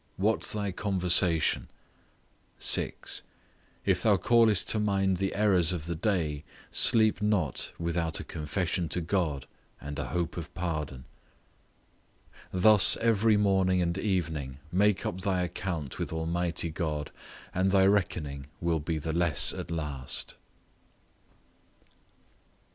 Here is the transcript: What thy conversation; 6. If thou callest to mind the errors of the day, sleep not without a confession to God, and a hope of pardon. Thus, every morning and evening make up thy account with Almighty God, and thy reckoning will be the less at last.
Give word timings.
What 0.17 0.41
thy 0.45 0.71
conversation; 0.71 1.69
6. 2.57 3.21
If 3.85 4.01
thou 4.01 4.17
callest 4.17 4.67
to 4.69 4.79
mind 4.79 5.17
the 5.17 5.35
errors 5.35 5.71
of 5.71 5.85
the 5.85 5.93
day, 5.93 6.43
sleep 6.71 7.21
not 7.21 7.71
without 7.77 8.19
a 8.19 8.23
confession 8.23 8.89
to 8.89 9.01
God, 9.01 9.45
and 9.79 9.99
a 9.99 10.05
hope 10.05 10.37
of 10.37 10.51
pardon. 10.55 11.05
Thus, 12.51 12.97
every 12.97 13.37
morning 13.37 13.79
and 13.79 13.95
evening 13.95 14.57
make 14.71 15.05
up 15.05 15.21
thy 15.21 15.43
account 15.43 15.99
with 15.99 16.11
Almighty 16.11 16.71
God, 16.71 17.11
and 17.53 17.69
thy 17.69 17.85
reckoning 17.85 18.47
will 18.59 18.79
be 18.79 18.97
the 18.97 19.13
less 19.13 19.53
at 19.53 19.69
last. 19.69 20.33